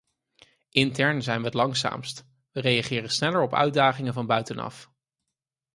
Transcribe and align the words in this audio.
Intern 0.71 1.21
zijn 1.23 1.39
we 1.39 1.45
het 1.45 1.53
langzaamst; 1.53 2.25
we 2.51 2.61
reageren 2.61 3.09
sneller 3.09 3.41
op 3.41 3.53
uitdagingen 3.53 4.13
van 4.13 4.25
buitenaf. 4.25 4.89